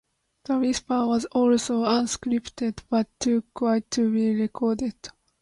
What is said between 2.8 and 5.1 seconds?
but too quiet to be recorded.